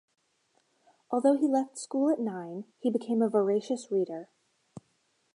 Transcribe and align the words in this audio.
Although 1.11 1.37
he 1.37 1.47
left 1.47 1.77
school 1.77 2.09
at 2.09 2.19
nine, 2.19 2.63
he 2.79 2.89
became 2.89 3.21
a 3.21 3.29
voracious 3.29 3.91
reader. 3.91 4.29